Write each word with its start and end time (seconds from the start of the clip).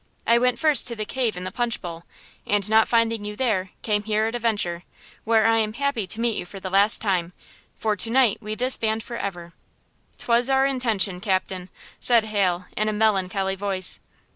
I 0.25 0.39
went 0.39 0.57
first 0.57 0.87
to 0.87 0.95
the 0.95 1.05
cave 1.05 1.37
in 1.37 1.43
the 1.43 1.51
Punch 1.51 1.79
Bowl, 1.79 2.05
and, 2.47 2.67
not 2.67 2.87
finding 2.87 3.23
you 3.23 3.35
there, 3.35 3.69
came 3.83 4.01
here 4.01 4.25
at 4.25 4.33
a 4.33 4.39
venture, 4.39 4.81
where 5.25 5.45
I 5.45 5.57
am 5.59 5.73
happy 5.73 6.07
to 6.07 6.19
meet 6.19 6.37
you 6.37 6.43
for 6.43 6.59
the 6.59 6.71
last 6.71 7.01
time–for 7.01 7.95
to 7.97 8.09
night 8.09 8.39
we 8.41 8.55
disband 8.55 9.03
forever!" 9.03 9.53
"'Twas 10.17 10.49
our 10.49 10.65
intention, 10.65 11.21
captain," 11.21 11.69
said 11.99 12.25
Hal, 12.25 12.65
in 12.75 12.89
a 12.89 12.93
melancholy 12.93 13.53
voice. 13.55 13.99